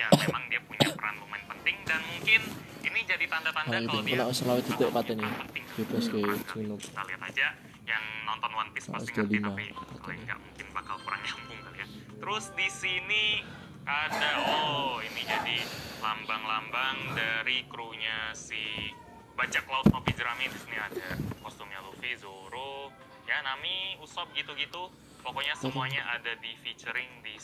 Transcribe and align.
ya 0.00 0.08
memang 0.24 0.44
dia 0.48 0.60
punya 0.64 0.88
peran 0.96 1.14
lumayan 1.20 1.44
penting 1.56 1.76
dan 1.84 2.00
mungkin 2.08 2.40
ini 2.80 3.00
jadi 3.04 3.24
tanda-tanda 3.28 3.76
kalau 3.84 4.00
dia. 4.00 4.24
selalu 4.32 4.60
titik 4.64 4.88
Bebas 5.70 6.10
hmm, 6.10 6.44
ke 6.44 6.60
kita 6.82 7.02
lihat 7.06 7.22
aja 7.30 7.46
yang 7.86 8.04
nonton 8.26 8.50
One 8.52 8.70
Piece 8.74 8.88
pasti 8.90 9.10
ngerti 9.14 9.38
tapi 9.38 9.64
kalau 9.72 10.16
enggak 10.16 10.38
mungkin 10.40 10.66
bakal 10.74 10.96
kurang 11.04 11.20
nyambung 11.22 11.60
kali 11.62 11.78
ya. 11.78 11.86
Terus 12.20 12.44
di 12.58 12.68
sini 12.68 13.24
ada 13.86 14.30
oh 14.44 14.98
ini 15.00 15.22
jadi 15.24 15.58
lambang-lambang 16.02 17.16
dari 17.16 17.64
krunya 17.70 18.34
si 18.34 18.92
bajak 19.38 19.64
laut 19.70 19.86
mobil 19.94 20.12
Jerami 20.12 20.50
di 20.50 20.58
sini 20.58 20.76
ada 20.76 21.16
kostumnya 21.40 21.80
Luffy, 21.86 22.12
Zoro, 22.18 22.92
ya 23.24 23.40
Nami, 23.46 23.96
Usopp 24.02 24.30
gitu-gitu. 24.36 24.90
Pokoknya 25.20 25.52
semuanya 25.56 26.02
ada 26.16 26.32
di 26.40 26.56
featuring 26.64 27.20
di 27.24 27.36